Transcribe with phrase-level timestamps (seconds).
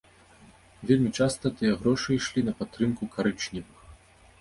[0.91, 3.89] Вельмі часта тыя грошы ішлі на падтрымку карычневых.